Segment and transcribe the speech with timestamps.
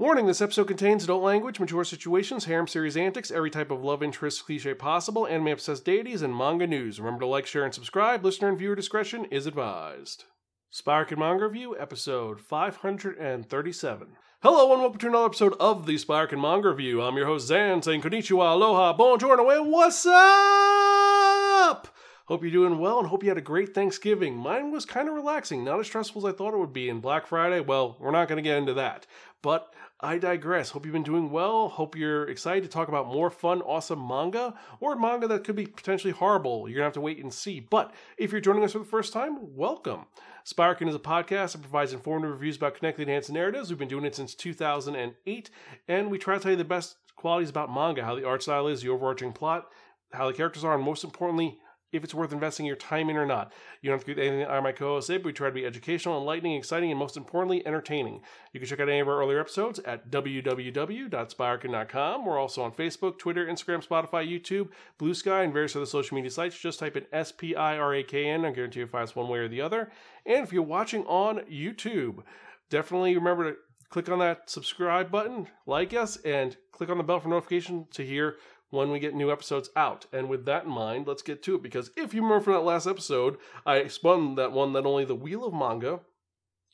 [0.00, 4.02] Warning this episode contains adult language, mature situations, harem series antics, every type of love
[4.02, 6.98] interest cliche possible, anime obsessed deities, and manga news.
[6.98, 8.24] Remember to like, share, and subscribe.
[8.24, 10.24] Listener and viewer discretion is advised.
[10.72, 14.16] Spiraken Manga Review, episode 537.
[14.42, 17.02] Hello and welcome to another episode of the Spiraken Manga Review.
[17.02, 21.88] I'm your host Xan saying konnichiwa, aloha, buongiorno, and what's up?
[22.24, 24.36] Hope you're doing well and hope you had a great Thanksgiving.
[24.36, 26.88] Mine was kind of relaxing, not as stressful as I thought it would be.
[26.88, 29.04] And Black Friday, well, we're not going to get into that.
[29.42, 30.70] But I digress.
[30.70, 31.68] Hope you've been doing well.
[31.68, 35.66] Hope you're excited to talk about more fun, awesome manga or manga that could be
[35.66, 36.68] potentially horrible.
[36.68, 37.60] You're going to have to wait and see.
[37.60, 40.06] But if you're joining us for the first time, welcome.
[40.46, 43.68] Spiraken is a podcast that provides informative reviews about connected enhanced narratives.
[43.68, 45.50] We've been doing it since 2008,
[45.86, 48.68] and we try to tell you the best qualities about manga, how the art style
[48.68, 49.68] is, the overarching plot,
[50.12, 51.58] how the characters are, and most importantly,
[51.92, 53.52] if it's worth investing your time in or not.
[53.82, 56.18] You don't have to do anything I, my co-host but we try to be educational,
[56.18, 58.20] enlightening, exciting, and most importantly, entertaining.
[58.52, 62.24] You can check out any of our earlier episodes at www.spiraken.com.
[62.24, 64.68] We're also on Facebook, Twitter, Instagram, Spotify, YouTube,
[64.98, 66.58] Blue Sky, and various other social media sites.
[66.58, 68.44] Just type in S-P-I-R-A-K-N.
[68.44, 69.90] I guarantee you'll find us one way or the other.
[70.26, 72.22] And if you're watching on YouTube,
[72.68, 73.56] definitely remember to
[73.90, 78.06] click on that subscribe button, like us, and click on the bell for notification to
[78.06, 78.36] hear
[78.70, 80.06] when we get new episodes out.
[80.12, 82.60] And with that in mind, let's get to it because if you remember from that
[82.60, 86.00] last episode, I spun that one that only the Wheel of Manga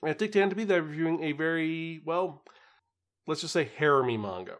[0.04, 2.42] at Dick to be there reviewing a very, well,
[3.26, 4.56] let's just say haremy manga.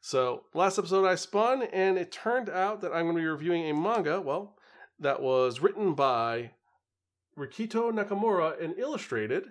[0.00, 3.68] So last episode I spun, and it turned out that I'm going to be reviewing
[3.68, 4.56] a manga, well,
[5.00, 6.50] that was written by
[7.38, 9.46] Rikito Nakamura and illustrated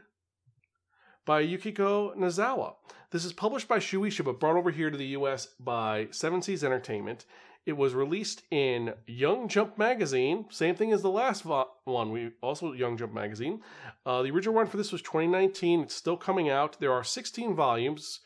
[1.25, 2.75] by Yukiko Nozawa.
[3.11, 6.63] This is published by Shueisha but brought over here to the US by Seven Seas
[6.63, 7.25] Entertainment.
[7.65, 12.11] It was released in Young Jump magazine, same thing as the last vo- one.
[12.11, 13.61] We also Young Jump magazine.
[14.05, 15.81] Uh, the original one for this was 2019.
[15.81, 16.77] It's still coming out.
[16.81, 18.19] There are 16 volumes,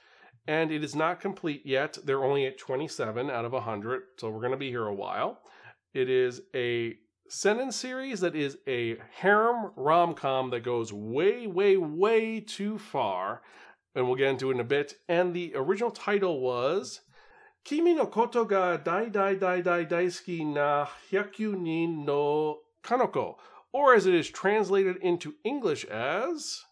[0.47, 1.99] and it is not complete yet.
[2.03, 5.41] They're only at 27 out of 100, so we're going to be here a while.
[5.93, 6.97] It is a
[7.29, 13.41] Seinen series that is a harem rom com that goes way, way, way too far,
[13.93, 14.93] and we'll get into it in a bit.
[15.09, 17.01] And the original title was
[17.65, 23.35] Kimi no koto ga dai dai dai dai daisuki na hyakyu ni no kanoko,
[23.73, 26.63] or as it is translated into English as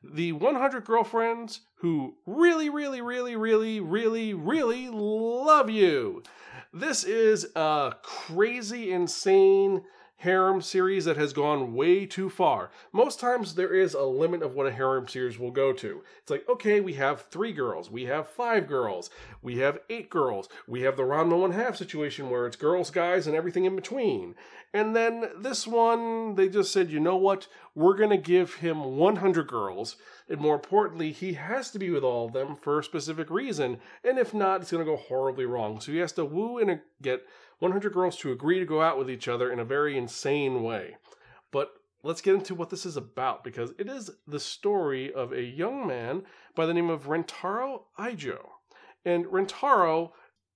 [0.00, 6.22] the 100 girlfriends who really, really, really, really, really, really love you.
[6.76, 9.84] This is a crazy, insane
[10.16, 12.72] harem series that has gone way too far.
[12.92, 16.02] Most times there is a limit of what a harem series will go to.
[16.20, 19.08] It's like, okay, we have three girls, we have five girls,
[19.40, 23.28] we have eight girls, we have the Ranma one half situation where it's girls, guys,
[23.28, 24.34] and everything in between.
[24.72, 27.46] And then this one, they just said, you know what?
[27.76, 29.94] We're to give him 100 girls.
[30.28, 33.78] And more importantly, he has to be with all of them for a specific reason.
[34.02, 35.80] And if not, it's going to go horribly wrong.
[35.80, 37.22] So he has to woo and get
[37.58, 40.96] 100 girls to agree to go out with each other in a very insane way.
[41.52, 45.42] But let's get into what this is about because it is the story of a
[45.42, 46.22] young man
[46.54, 48.38] by the name of Rentaro Aijo.
[49.04, 50.12] And Rentaro,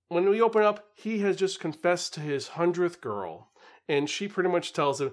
[0.07, 3.49] when we open up, he has just confessed to his hundredth girl
[3.89, 5.11] and she pretty much tells him,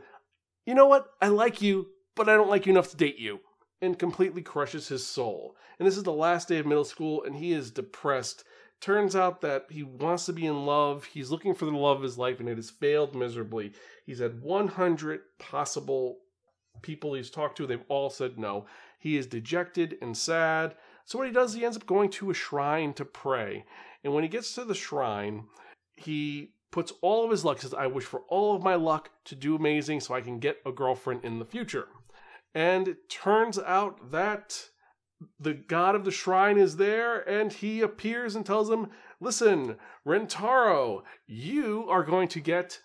[0.67, 1.09] You know what?
[1.21, 3.41] I like you, but I don't like you enough to date you.
[3.87, 5.57] And completely crushes his soul.
[5.79, 8.43] And this is the last day of middle school, and he is depressed.
[8.81, 11.05] Turns out that he wants to be in love.
[11.05, 13.73] He's looking for the love of his life, and it has failed miserably.
[14.05, 16.19] He's had 100 possible
[16.83, 17.67] people he's talked to.
[17.67, 18.67] They've all said no.
[18.99, 20.75] He is dejected and sad.
[21.05, 23.65] So, what he does, he ends up going to a shrine to pray.
[24.03, 25.45] And when he gets to the shrine,
[25.95, 29.37] he puts all of his luck, says, I wish for all of my luck to
[29.37, 31.87] do amazing so I can get a girlfriend in the future.
[32.57, 34.71] And it turns out that
[35.39, 38.89] the god of the shrine is there and he appears and tells him,
[39.21, 42.81] Listen, Rentaro, you are going to get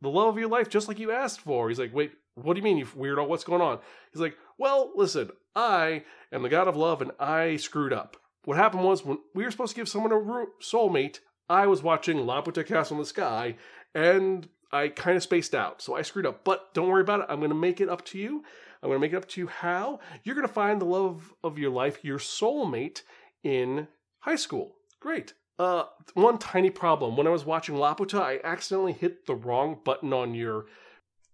[0.00, 1.68] the love of your life just like you asked for.
[1.68, 3.28] He's like, Wait, what do you mean, you weirdo?
[3.28, 3.80] What's going on?
[4.14, 8.16] He's like, Well, listen, I am the god of love and I screwed up.
[8.46, 11.18] What happened was when we were supposed to give someone a soulmate,
[11.50, 13.56] I was watching Laputa Castle in the Sky
[13.94, 15.82] and I kind of spaced out.
[15.82, 16.44] So I screwed up.
[16.44, 17.26] But don't worry about it.
[17.28, 18.42] I'm going to make it up to you.
[18.82, 20.00] I'm going to make it up to you how.
[20.24, 23.02] You're going to find the love of your life, your soulmate,
[23.44, 23.88] in
[24.20, 24.74] high school.
[25.00, 25.34] Great.
[25.58, 25.84] Uh,
[26.14, 27.16] one tiny problem.
[27.16, 30.66] When I was watching Laputa, I accidentally hit the wrong button on your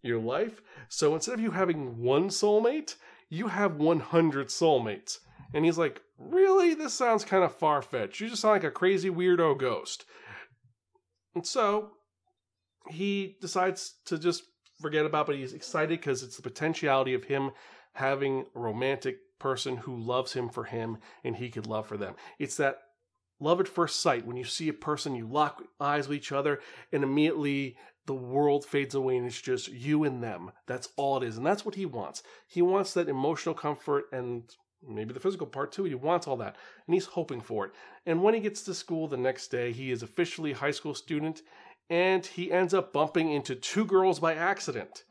[0.03, 0.63] your life.
[0.89, 2.95] So instead of you having one soulmate,
[3.29, 5.19] you have 100 soulmates.
[5.53, 6.75] And he's like, Really?
[6.75, 8.21] This sounds kind of far fetched.
[8.21, 10.05] You just sound like a crazy weirdo ghost.
[11.35, 11.93] And so
[12.89, 14.43] he decides to just
[14.81, 17.51] forget about but he's excited because it's the potentiality of him
[17.95, 22.15] having a romantic person who loves him for him and he could love for them.
[22.39, 22.79] It's that
[23.41, 26.61] love at first sight when you see a person, you lock eyes with each other,
[26.93, 27.77] and immediately
[28.07, 30.51] the world fades away and it's just you and them.
[30.67, 31.37] That's all it is.
[31.37, 32.23] And that's what he wants.
[32.47, 34.45] He wants that emotional comfort and
[34.87, 35.85] maybe the physical part too.
[35.85, 36.57] He wants all that.
[36.87, 37.73] And he's hoping for it.
[38.07, 40.95] And when he gets to school the next day, he is officially a high school
[40.95, 41.43] student
[41.91, 45.05] and he ends up bumping into two girls by accident.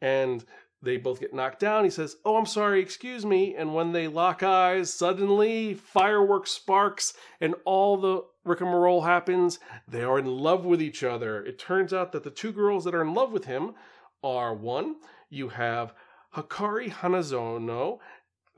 [0.00, 0.44] And
[0.82, 1.84] they both get knocked down.
[1.84, 3.54] He says, Oh, I'm sorry, excuse me.
[3.54, 9.58] And when they lock eyes, suddenly fireworks sparks and all the rick and rigmarole happens.
[9.88, 11.42] They are in love with each other.
[11.42, 13.74] It turns out that the two girls that are in love with him
[14.22, 14.96] are one,
[15.30, 15.94] you have
[16.34, 17.98] Hakari Hanazono,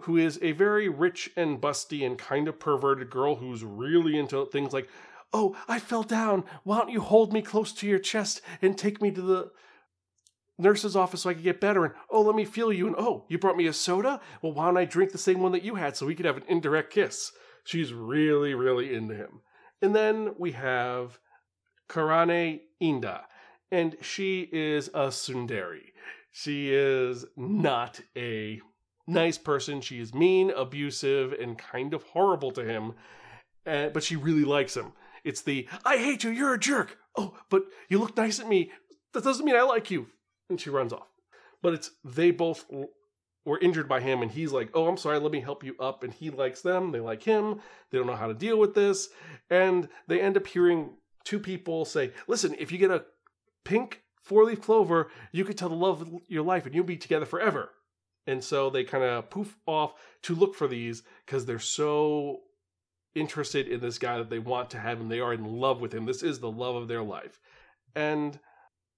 [0.02, 4.46] who is a very rich and busty and kind of perverted girl who's really into
[4.46, 4.88] things like,
[5.32, 6.44] Oh, I fell down.
[6.64, 9.50] Why don't you hold me close to your chest and take me to the
[10.58, 11.84] nurse's office so I could get better.
[11.84, 12.86] And oh, let me feel you.
[12.86, 14.20] And oh, you brought me a soda?
[14.42, 16.36] Well, why don't I drink the same one that you had so we could have
[16.36, 17.32] an indirect kiss?
[17.64, 19.40] She's really, really into him.
[19.82, 21.18] And then we have
[21.88, 23.22] Karane Inda,
[23.70, 25.80] and she is a tsundere.
[26.32, 28.60] She is not a
[29.06, 29.80] nice person.
[29.80, 32.94] She is mean, abusive, and kind of horrible to him.
[33.66, 34.92] Uh, but she really likes him.
[35.26, 36.98] It's the I hate you, you're a jerk.
[37.16, 38.70] Oh, but you look nice at me.
[39.12, 40.06] That doesn't mean I like you
[40.48, 41.08] and she runs off.
[41.62, 42.64] But it's they both
[43.44, 46.04] were injured by him, and he's like, "Oh, I'm sorry, let me help you up."
[46.04, 47.60] And he likes them, they like him.
[47.90, 49.08] They don't know how to deal with this,
[49.50, 53.06] and they end up hearing two people say, "Listen, if you get a
[53.64, 57.26] pink four-leaf clover, you could tell the love of your life, and you'll be together
[57.26, 57.72] forever."
[58.28, 62.42] And so they kind of poof off to look for these because they're so
[63.16, 65.08] interested in this guy that they want to have him.
[65.08, 66.04] They are in love with him.
[66.04, 67.40] This is the love of their life.
[67.94, 68.38] And,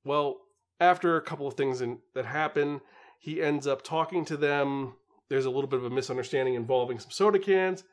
[0.04, 0.40] well,
[0.80, 2.80] after a couple of things in, that happen,
[3.18, 4.94] he ends up talking to them.
[5.30, 7.84] There's a little bit of a misunderstanding involving some soda cans,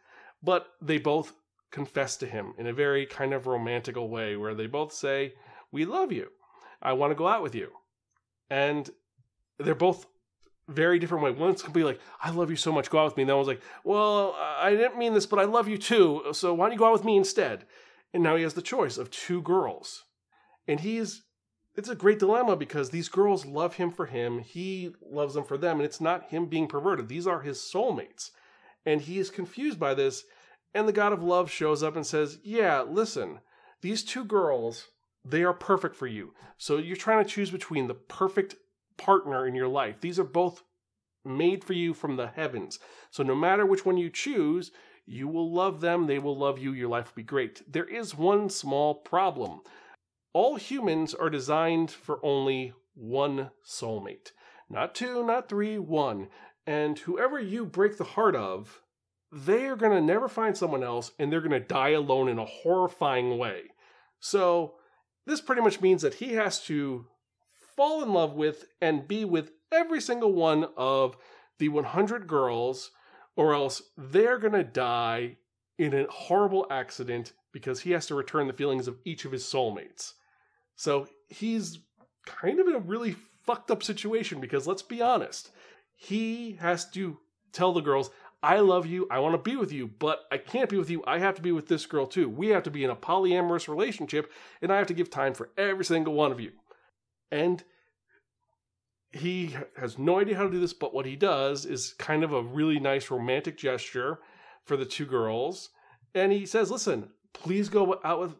[0.41, 1.33] but they both
[1.71, 5.33] confess to him in a very kind of romantical way where they both say,
[5.71, 6.29] We love you.
[6.81, 7.71] I want to go out with you.
[8.49, 8.89] And
[9.59, 10.05] they're both
[10.67, 11.31] very different way.
[11.31, 13.23] One's gonna be like, I love you so much, go out with me.
[13.23, 16.23] And that one's like, Well, I didn't mean this, but I love you too.
[16.33, 17.65] So why don't you go out with me instead?
[18.13, 20.05] And now he has the choice of two girls.
[20.67, 21.23] And he's
[21.75, 25.57] it's a great dilemma because these girls love him for him, he loves them for
[25.57, 27.09] them, and it's not him being perverted.
[27.09, 28.31] These are his soulmates.
[28.85, 30.23] And he is confused by this.
[30.73, 33.39] And the God of love shows up and says, Yeah, listen,
[33.81, 34.87] these two girls,
[35.23, 36.33] they are perfect for you.
[36.57, 38.55] So you're trying to choose between the perfect
[38.97, 40.01] partner in your life.
[40.01, 40.63] These are both
[41.23, 42.79] made for you from the heavens.
[43.11, 44.71] So no matter which one you choose,
[45.05, 47.61] you will love them, they will love you, your life will be great.
[47.71, 49.61] There is one small problem
[50.35, 54.33] all humans are designed for only one soulmate.
[54.69, 56.27] Not two, not three, one.
[56.67, 58.81] And whoever you break the heart of,
[59.31, 62.37] they are going to never find someone else and they're going to die alone in
[62.37, 63.61] a horrifying way.
[64.19, 64.73] So,
[65.25, 67.05] this pretty much means that he has to
[67.75, 71.17] fall in love with and be with every single one of
[71.59, 72.91] the 100 girls,
[73.35, 75.37] or else they're going to die
[75.77, 79.43] in a horrible accident because he has to return the feelings of each of his
[79.43, 80.13] soulmates.
[80.75, 81.79] So he's
[82.25, 85.51] kind of in a really fucked up situation because let's be honest,
[85.95, 87.17] he has to
[87.51, 88.09] tell the girls,
[88.43, 91.03] I love you, I want to be with you, but I can't be with you.
[91.07, 92.29] I have to be with this girl too.
[92.29, 95.49] We have to be in a polyamorous relationship, and I have to give time for
[95.57, 96.51] every single one of you.
[97.31, 97.63] And
[99.11, 102.33] he has no idea how to do this, but what he does is kind of
[102.33, 104.19] a really nice romantic gesture
[104.65, 105.69] for the two girls.
[106.13, 108.35] And he says, Listen, please go out with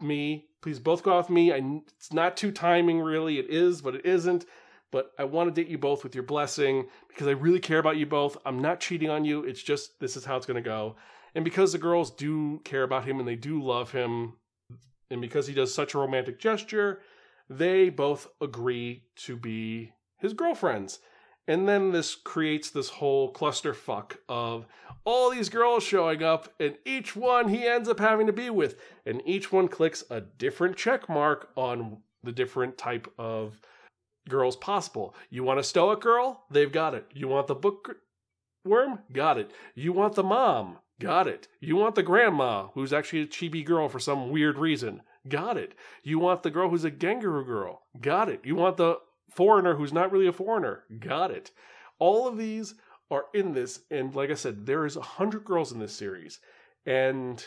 [0.00, 0.46] me.
[0.60, 1.52] Please both go out with me.
[1.52, 1.62] I,
[1.96, 3.38] it's not too timing, really.
[3.38, 4.44] It is, but it isn't.
[4.90, 7.98] But I want to date you both with your blessing because I really care about
[7.98, 8.38] you both.
[8.44, 9.44] I'm not cheating on you.
[9.44, 10.96] It's just this is how it's going to go.
[11.34, 14.34] And because the girls do care about him and they do love him,
[15.10, 17.00] and because he does such a romantic gesture,
[17.48, 21.00] they both agree to be his girlfriends.
[21.46, 24.66] And then this creates this whole clusterfuck of
[25.04, 28.78] all these girls showing up, and each one he ends up having to be with.
[29.06, 33.58] And each one clicks a different check mark on the different type of
[34.28, 35.14] girls possible.
[35.30, 36.44] You want a stoic girl?
[36.50, 37.06] They've got it.
[37.14, 38.98] You want the bookworm?
[39.10, 39.50] Got it.
[39.74, 40.76] You want the mom?
[41.00, 41.48] Got it.
[41.60, 45.00] You want the grandma, who's actually a chibi girl for some weird reason?
[45.26, 45.74] Got it.
[46.02, 47.82] You want the girl who's a Gengaru girl?
[48.00, 48.40] Got it.
[48.44, 48.98] You want the
[49.30, 50.84] foreigner who's not really a foreigner.
[50.98, 51.50] Got it.
[51.98, 52.74] All of these
[53.10, 56.40] are in this, and like I said, there is a hundred girls in this series,
[56.84, 57.44] and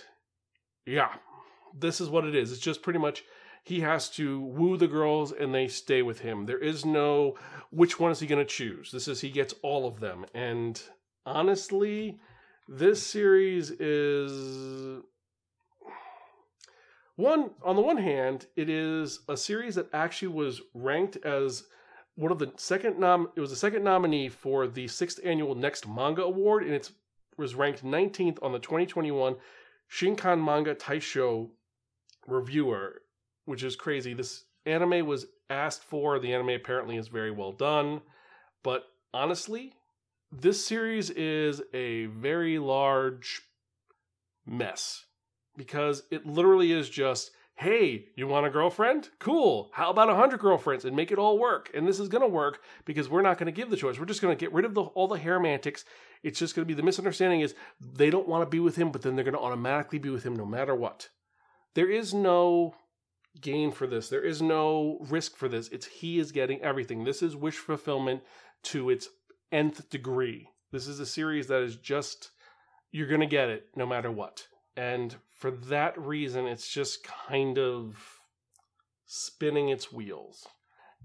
[0.85, 1.09] yeah,
[1.77, 2.51] this is what it is.
[2.51, 3.23] It's just pretty much
[3.63, 6.45] he has to woo the girls and they stay with him.
[6.47, 7.37] There is no
[7.69, 8.91] which one is he going to choose.
[8.91, 10.81] This is he gets all of them, and
[11.25, 12.19] honestly,
[12.67, 15.03] this series is
[17.21, 21.63] one on the one hand, it is a series that actually was ranked as
[22.15, 25.87] one of the second nom it was the second nominee for the sixth annual Next
[25.87, 26.91] Manga Award, and it
[27.37, 29.35] was ranked 19th on the 2021
[29.89, 31.49] Shinkan Manga Taisho
[32.27, 33.01] reviewer,
[33.45, 34.13] which is crazy.
[34.13, 36.19] This anime was asked for.
[36.19, 38.01] The anime apparently is very well done,
[38.63, 39.73] but honestly,
[40.31, 43.41] this series is a very large
[44.45, 45.05] mess
[45.57, 47.31] because it literally is just
[47.61, 49.09] hey, you want a girlfriend?
[49.19, 49.69] Cool.
[49.73, 51.69] How about a hundred girlfriends and make it all work?
[51.75, 53.99] And this is going to work because we're not going to give the choice.
[53.99, 55.85] We're just going to get rid of the, all the romantics.
[56.23, 58.91] It's just going to be the misunderstanding is they don't want to be with him,
[58.91, 61.09] but then they're going to automatically be with him no matter what.
[61.75, 62.73] There is no
[63.39, 64.09] gain for this.
[64.09, 65.67] There is no risk for this.
[65.69, 67.03] It's he is getting everything.
[67.03, 68.23] This is wish fulfillment
[68.63, 69.07] to its
[69.51, 70.49] nth degree.
[70.71, 72.31] This is a series that is just
[72.91, 74.47] you're going to get it no matter what.
[74.75, 78.21] And for that reason, it's just kind of
[79.05, 80.47] spinning its wheels.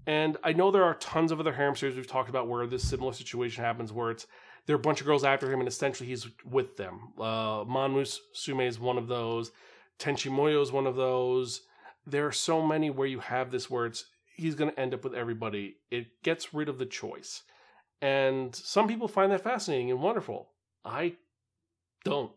[0.05, 2.87] And I know there are tons of other harem series we've talked about where this
[2.87, 4.27] similar situation happens, where it's
[4.65, 7.13] there are a bunch of girls after him, and essentially he's with them.
[7.17, 9.51] Uh, Manmus Sume is one of those.
[9.97, 11.61] Tenchi Muyo is one of those.
[12.05, 14.05] There are so many where you have this where it's
[14.35, 15.77] he's going to end up with everybody.
[15.89, 17.43] It gets rid of the choice,
[18.01, 20.49] and some people find that fascinating and wonderful.
[20.85, 21.15] I
[22.03, 22.31] don't.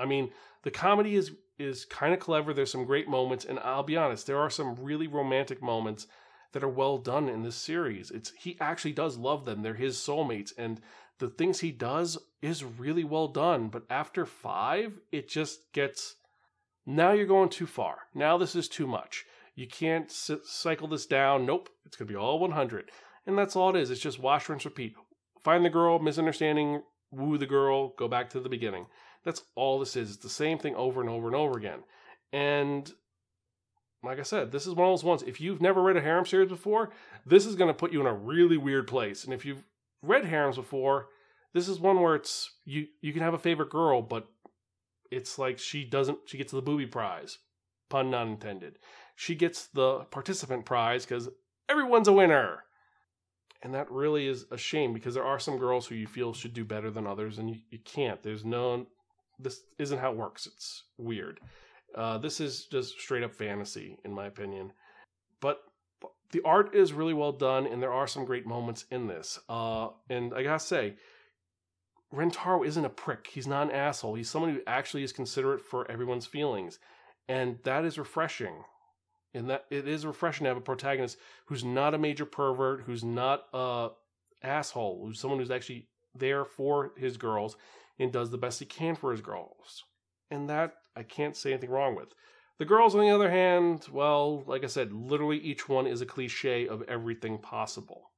[0.00, 0.30] I mean,
[0.62, 2.52] the comedy is is kind of clever.
[2.52, 6.06] There's some great moments, and I'll be honest, there are some really romantic moments
[6.52, 8.10] that are well done in this series.
[8.10, 9.62] It's he actually does love them.
[9.62, 10.80] They're his soulmates, and
[11.18, 13.68] the things he does is really well done.
[13.68, 16.16] But after five, it just gets
[16.84, 17.98] now you're going too far.
[18.14, 19.24] Now this is too much.
[19.54, 21.46] You can't cycle this down.
[21.46, 22.90] Nope, it's gonna be all 100,
[23.26, 23.90] and that's all it is.
[23.90, 24.94] It's just wash, rinse, repeat.
[25.42, 28.86] Find the girl, misunderstanding, woo the girl, go back to the beginning.
[29.26, 30.12] That's all this is.
[30.12, 31.80] It's the same thing over and over and over again.
[32.32, 32.90] And
[34.04, 35.24] like I said, this is one of those ones.
[35.24, 36.90] If you've never read a harem series before,
[37.26, 39.24] this is going to put you in a really weird place.
[39.24, 39.64] And if you've
[40.00, 41.08] read harems before,
[41.52, 44.28] this is one where it's you you can have a favorite girl, but
[45.10, 47.38] it's like she doesn't she gets the booby prize,
[47.90, 48.78] pun not intended.
[49.16, 51.28] She gets the participant prize because
[51.68, 52.62] everyone's a winner.
[53.62, 56.54] And that really is a shame because there are some girls who you feel should
[56.54, 58.22] do better than others, and you, you can't.
[58.22, 58.86] There's no
[59.38, 60.46] this isn't how it works.
[60.46, 61.40] It's weird.
[61.94, 64.72] Uh, this is just straight up fantasy, in my opinion.
[65.40, 65.60] But
[66.32, 69.38] the art is really well done, and there are some great moments in this.
[69.48, 70.94] Uh, and I gotta say,
[72.12, 73.28] Rentaro isn't a prick.
[73.32, 74.14] He's not an asshole.
[74.14, 76.78] He's someone who actually is considerate for everyone's feelings,
[77.28, 78.64] and that is refreshing.
[79.34, 83.04] And that it is refreshing to have a protagonist who's not a major pervert, who's
[83.04, 83.90] not a
[84.42, 87.56] asshole, who's someone who's actually there for his girls
[87.98, 89.84] and does the best he can for his girls.
[90.30, 92.12] And that I can't say anything wrong with.
[92.58, 96.06] The girls, on the other hand, well, like I said, literally each one is a
[96.06, 98.10] cliche of everything possible.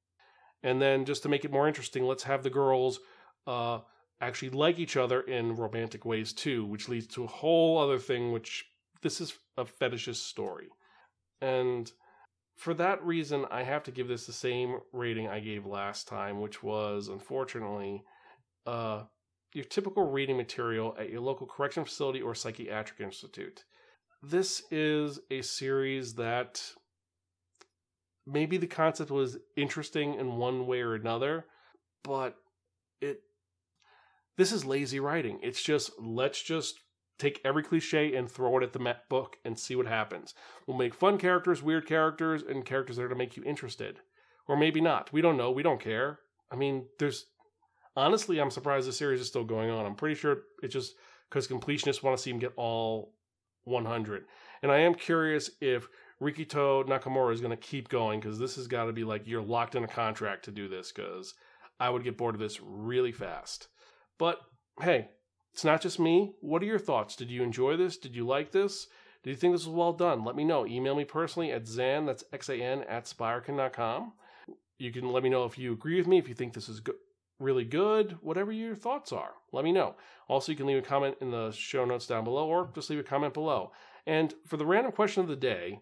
[0.62, 3.00] And then just to make it more interesting, let's have the girls
[3.46, 3.80] uh,
[4.20, 8.32] actually like each other in romantic ways too, which leads to a whole other thing,
[8.32, 8.64] which
[9.02, 10.68] this is a fetishist story.
[11.40, 11.90] And
[12.56, 16.40] for that reason, I have to give this the same rating I gave last time,
[16.40, 18.02] which was unfortunately
[18.66, 19.04] uh,
[19.52, 23.64] your typical reading material at your local correction facility or psychiatric institute.
[24.22, 26.62] This is a series that
[28.26, 31.46] maybe the concept was interesting in one way or another,
[32.02, 32.36] but
[33.00, 33.22] it
[34.36, 35.38] this is lazy writing.
[35.42, 36.80] It's just let's just
[37.18, 40.34] take every cliche and throw it at the book and see what happens.
[40.66, 44.00] We'll make fun characters, weird characters, and characters that are to make you interested.
[44.46, 45.12] Or maybe not.
[45.12, 45.50] We don't know.
[45.50, 46.20] We don't care.
[46.50, 47.26] I mean, there's
[47.98, 49.84] honestly, I'm surprised the series is still going on.
[49.84, 50.94] I'm pretty sure it's just
[51.28, 53.12] because completionists want to see him get all
[53.64, 54.24] 100.
[54.62, 55.88] And I am curious if
[56.22, 59.42] Rikito Nakamura is going to keep going because this has got to be like you're
[59.42, 61.34] locked in a contract to do this because
[61.80, 63.66] I would get bored of this really fast.
[64.16, 64.40] But
[64.80, 65.08] hey,
[65.52, 66.34] it's not just me.
[66.40, 67.16] What are your thoughts?
[67.16, 67.98] Did you enjoy this?
[67.98, 68.86] Did you like this?
[69.24, 70.24] Do you think this was well done?
[70.24, 70.66] Let me know.
[70.66, 74.12] Email me personally at Xan, that's X A N, at Spiraken.com.
[74.78, 76.78] You can let me know if you agree with me, if you think this is
[76.78, 76.94] good,
[77.38, 79.32] really good, whatever your thoughts are.
[79.52, 79.94] Let me know.
[80.28, 82.98] Also, you can leave a comment in the show notes down below or just leave
[82.98, 83.72] a comment below.
[84.06, 85.80] And for the random question of the day,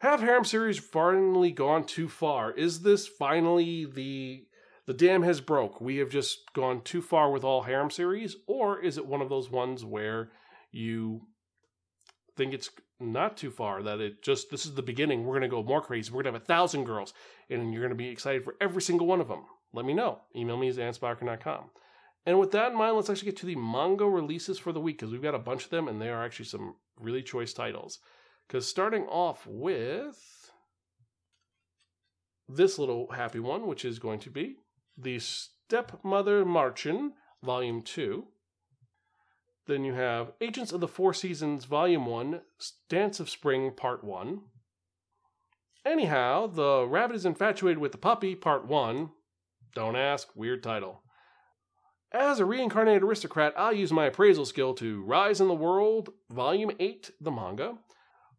[0.00, 2.52] have harem series finally gone too far?
[2.52, 4.46] Is this finally the
[4.86, 5.80] the dam has broke?
[5.80, 9.28] We have just gone too far with all harem series, or is it one of
[9.28, 10.30] those ones where
[10.72, 11.22] you
[12.36, 15.48] think it's not too far that it just this is the beginning we're going to
[15.48, 17.14] go more crazy we're going to have a thousand girls
[17.48, 20.20] and you're going to be excited for every single one of them let me know.
[20.34, 21.70] Email me at xanspiraken.com.
[22.26, 24.98] And with that in mind, let's actually get to the manga releases for the week
[24.98, 27.98] because we've got a bunch of them and they are actually some really choice titles.
[28.46, 30.50] Because starting off with
[32.48, 34.56] this little happy one, which is going to be
[34.98, 37.12] The Stepmother Marchen,
[37.42, 38.26] Volume 2.
[39.66, 42.40] Then you have Agents of the Four Seasons, Volume 1,
[42.88, 44.40] Dance of Spring, Part 1.
[45.86, 49.10] Anyhow, The Rabbit is Infatuated with the Puppy, Part 1.
[49.74, 51.02] Don't ask, weird title.
[52.12, 56.72] As a reincarnated aristocrat, I'll use my appraisal skill to Rise in the World, Volume
[56.80, 57.78] 8, the manga,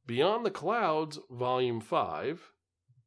[0.06, 2.52] Beyond the Clouds, Volume 5,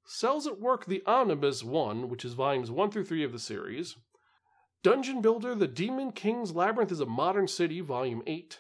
[0.07, 3.97] Cells at Work, the Omnibus 1, which is volumes 1 through 3 of the series,
[4.83, 8.59] Dungeon Builder, The Demon King's Labyrinth is a Modern City, Volume 8,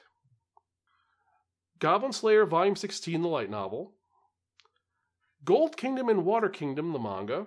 [1.79, 3.95] Goblin Slayer, Volume 16, the light novel,
[5.43, 7.47] Gold Kingdom and Water Kingdom, the manga,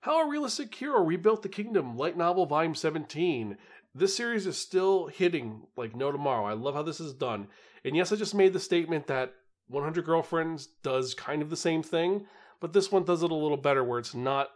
[0.00, 3.56] how a Realistic Hero Rebuilt the Kingdom, light novel, volume 17.
[3.94, 6.46] This series is still hitting like no tomorrow.
[6.46, 7.48] I love how this is done.
[7.84, 9.34] And yes, I just made the statement that
[9.68, 12.26] 100 Girlfriends does kind of the same thing,
[12.60, 14.50] but this one does it a little better where it's not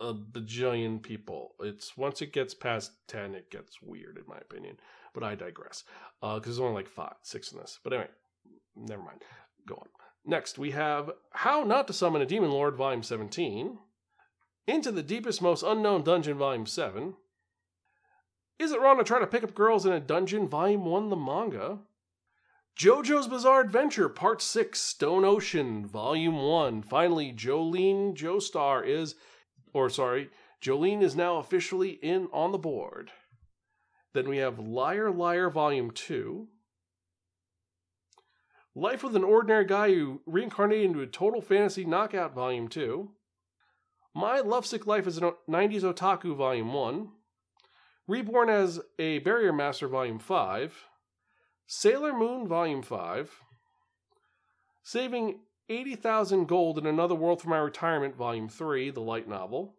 [0.00, 1.54] a bajillion people.
[1.60, 4.78] It's once it gets past 10, it gets weird, in my opinion.
[5.14, 5.84] But I digress.
[6.20, 7.78] Because uh, there's only like five, six in this.
[7.82, 8.10] But anyway,
[8.76, 9.22] never mind.
[9.66, 9.88] Go on.
[10.24, 13.78] Next, we have How Not to Summon a Demon Lord, Volume 17.
[14.68, 17.14] Into the Deepest, Most Unknown Dungeon, Volume 7.
[18.58, 21.16] Is it wrong to try to pick up girls in a dungeon, Volume 1, the
[21.16, 21.78] manga?
[22.78, 26.82] JoJo's Bizarre Adventure, Part 6, Stone Ocean, Volume 1.
[26.82, 29.14] Finally, Jolyne Joestar is,
[29.72, 30.28] or sorry,
[30.60, 33.10] Jolyne is now officially in on the board.
[34.12, 36.46] Then we have Liar Liar, Volume 2.
[38.74, 43.12] Life with an Ordinary Guy Who Reincarnated into a Total Fantasy Knockout, Volume 2.
[44.18, 47.08] My Lovesick Life as a 90s Otaku Volume 1,
[48.08, 50.86] Reborn as a Barrier Master Volume 5,
[51.68, 53.30] Sailor Moon Volume 5,
[54.82, 55.38] Saving
[55.68, 59.76] 80,000 Gold in Another World for My Retirement Volume 3, the light novel,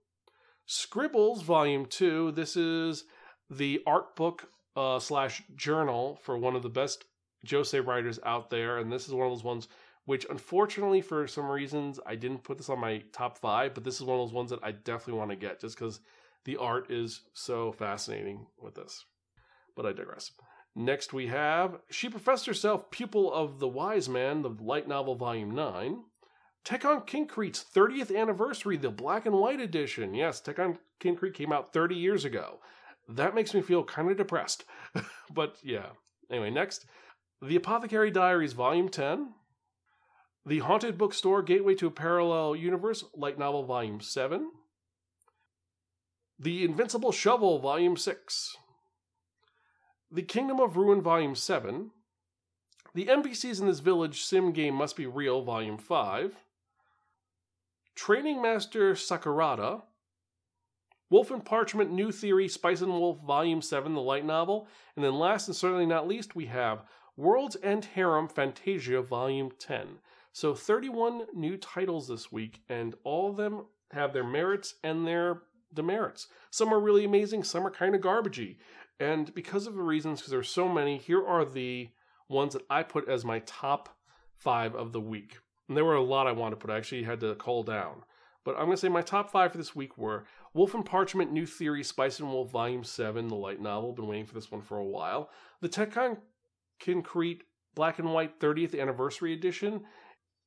[0.66, 3.04] Scribbles Volume 2, this is
[3.50, 7.04] the art book uh, slash journal for one of the best
[7.46, 9.68] josei writers out there, and this is one of those ones
[10.10, 13.98] which unfortunately for some reasons I didn't put this on my top five, but this
[13.98, 16.00] is one of those ones that I definitely want to get just because
[16.46, 19.06] the art is so fascinating with this.
[19.76, 20.32] But I digress.
[20.76, 25.52] Next we have She Professed Herself Pupil of the Wise Man, the light novel volume
[25.52, 26.00] 9.
[26.66, 30.16] Tekkonkinkreet's 30th anniversary, the black and white edition.
[30.16, 32.62] Yes, Tekkonn Kinkreet came out 30 years ago.
[33.10, 34.64] That makes me feel kind of depressed.
[35.32, 35.90] but yeah.
[36.32, 36.88] Anyway, next,
[37.44, 39.34] The Apothecary Diaries Volume 10.
[40.50, 44.50] The Haunted Bookstore Gateway to a Parallel Universe, Light Novel Volume 7.
[46.40, 48.58] The Invincible Shovel Volume 6.
[50.10, 51.92] The Kingdom of Ruin Volume 7.
[52.96, 56.36] The NPCs in this village sim game must be real Volume 5.
[57.94, 59.84] Training Master Sakurada.
[61.12, 64.68] Wolf and Parchment New Theory Spice and Wolf Volume 7, the light novel.
[64.96, 66.86] And then last and certainly not least, we have
[67.16, 70.00] World's End Harem Fantasia Volume 10.
[70.32, 75.42] So 31 new titles this week, and all of them have their merits and their
[75.74, 76.28] demerits.
[76.52, 78.58] Some are really amazing, some are kind of garbagey.
[79.00, 81.90] And because of the reasons, because there's so many, here are the
[82.28, 83.98] ones that I put as my top
[84.36, 85.38] five of the week.
[85.68, 86.72] And there were a lot I wanted to put.
[86.72, 88.04] I actually had to call down.
[88.44, 91.32] But I'm going to say my top five for this week were Wolf and Parchment
[91.32, 93.94] New Theory Spice and Wolf Volume 7, the light novel.
[93.94, 95.30] Been waiting for this one for a while.
[95.62, 96.18] The Tekkonn
[96.84, 97.44] Concrete
[97.76, 99.82] Black and White 30th Anniversary Edition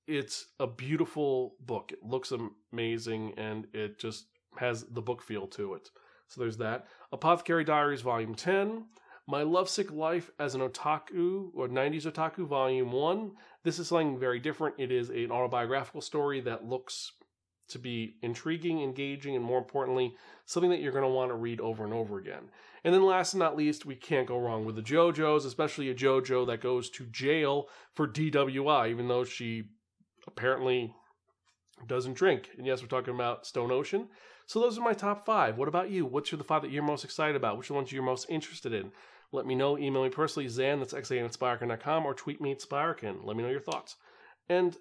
[0.07, 1.93] it's a beautiful book.
[1.93, 2.33] It looks
[2.73, 4.27] amazing and it just
[4.59, 5.91] has the book feel to it.
[6.29, 6.87] So there's that.
[7.13, 8.85] Apothecary Diaries Volume 10.
[9.29, 13.31] My Lovesick Life as an Otaku, or 90s Otaku Volume 1.
[13.63, 14.75] This is something very different.
[14.79, 17.13] It is an autobiographical story that looks
[17.69, 21.61] to be intriguing, engaging, and more importantly, something that you're going to want to read
[21.61, 22.51] over and over again.
[22.85, 25.95] And then last and not least, we can't go wrong with the JoJo's, especially a
[25.95, 29.65] JoJo that goes to jail for DWI, even though she
[30.27, 30.95] apparently
[31.87, 32.51] doesn't drink.
[32.57, 34.09] And yes, we're talking about Stone Ocean.
[34.47, 35.57] So those are my top five.
[35.57, 36.05] What about you?
[36.05, 37.59] What's your, the five that you're most excited about?
[37.59, 38.93] Which ones you're most interested in?
[39.33, 39.79] Let me know.
[39.79, 43.25] Email me personally, Xan, that's xan at Spiraken.com, or tweet me at Spiraken.
[43.25, 43.97] Let me know your thoughts.
[44.49, 44.77] And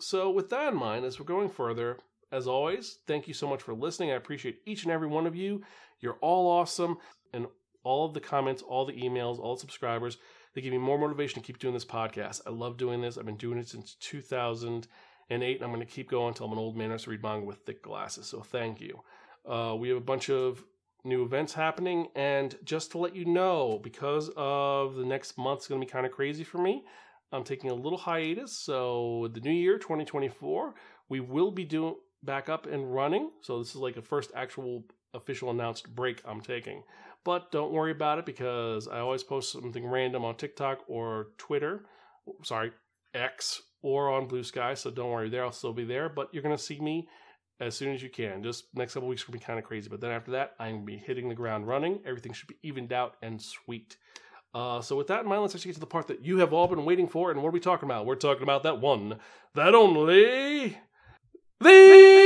[0.00, 1.98] so with that in mind, as we're going further,
[2.32, 4.12] as always, thank you so much for listening.
[4.12, 5.62] I appreciate each and every one of you.
[6.00, 6.96] You're all awesome.
[7.34, 7.46] And
[7.82, 10.16] all of the comments, all the emails, all the subscribers.
[10.54, 12.40] They give me more motivation to keep doing this podcast.
[12.46, 13.16] I love doing this.
[13.16, 14.86] I've been doing it since 2008,
[15.30, 17.22] and I'm going to keep going until I'm an old man who has to read
[17.22, 18.26] manga with thick glasses.
[18.26, 19.00] So thank you.
[19.48, 20.64] Uh, we have a bunch of
[21.04, 22.08] new events happening.
[22.14, 26.06] And just to let you know, because of the next month's going to be kind
[26.06, 26.84] of crazy for me,
[27.32, 28.56] I'm taking a little hiatus.
[28.56, 30.74] So the new year, 2024,
[31.08, 33.30] we will be doing back up and running.
[33.40, 36.82] So this is like a first actual official announced break I'm taking.
[37.24, 41.84] But don't worry about it because I always post something random on TikTok or Twitter.
[42.44, 42.72] Sorry,
[43.12, 44.74] X or on Blue Sky.
[44.74, 45.44] So don't worry there.
[45.44, 46.08] I'll still be there.
[46.08, 47.08] But you're going to see me
[47.60, 48.42] as soon as you can.
[48.42, 49.88] Just next couple weeks will be kind of crazy.
[49.90, 52.00] But then after that, I'm going to be hitting the ground running.
[52.06, 53.96] Everything should be evened out and sweet.
[54.52, 56.52] Uh, so with that in mind, let's actually get to the part that you have
[56.52, 57.30] all been waiting for.
[57.30, 58.06] And what are we talking about?
[58.06, 59.18] We're talking about that one,
[59.54, 60.78] that only,
[61.60, 62.19] the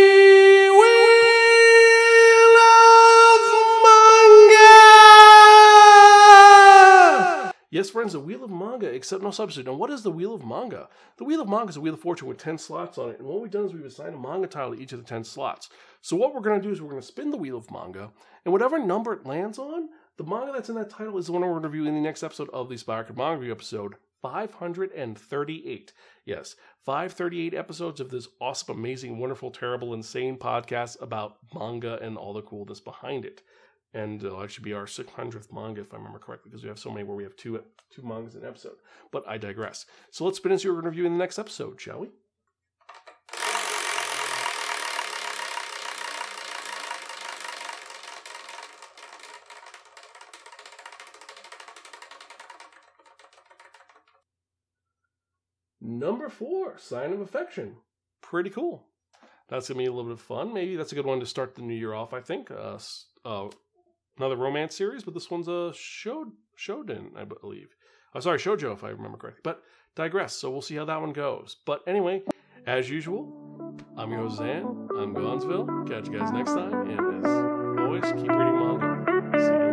[8.05, 9.64] friends, the Wheel of Manga, except no substitute.
[9.64, 10.90] Now, what is the Wheel of Manga?
[11.17, 13.19] The Wheel of Manga is a Wheel of Fortune with 10 slots on it.
[13.19, 15.25] And what we've done is we've assigned a manga title to each of the 10
[15.25, 15.71] slots.
[16.03, 18.11] So what we're going to do is we're going to spin the Wheel of Manga,
[18.45, 19.88] and whatever number it lands on,
[20.19, 22.07] the manga that's in that title is the one we're going to reviewing in the
[22.07, 25.93] next episode of the Spiraken Manga Review episode 538.
[26.27, 32.35] Yes, 538 episodes of this awesome, amazing, wonderful, terrible, insane podcast about manga and all
[32.35, 33.40] the coolness behind it.
[33.94, 36.90] And it'll actually be our 600th manga, if I remember correctly, because we have so
[36.90, 38.76] many where we have two two mangas in an episode.
[39.12, 39.87] But I digress.
[40.11, 42.09] So let's spin into your review in the next episode, shall we?
[55.80, 57.76] Number four, Sign of Affection.
[58.22, 58.87] Pretty cool.
[59.48, 60.52] That's to be a little bit of fun.
[60.52, 62.50] Maybe that's a good one to start the new year off, I think.
[62.50, 62.78] Uh,
[63.24, 63.48] uh,
[64.16, 66.27] another romance series, but this one's a show,
[66.59, 67.77] Shoden, I believe.
[68.14, 69.40] Oh, sorry, Shoujo, if I remember correctly.
[69.42, 69.62] But
[69.94, 71.57] digress, so we'll see how that one goes.
[71.64, 72.22] But anyway,
[72.66, 74.88] as usual, I'm your host, Xan.
[74.96, 75.66] I'm Gonzville.
[75.87, 76.90] Catch you guys next time.
[76.90, 79.38] And as always, keep reading manga.
[79.38, 79.63] See you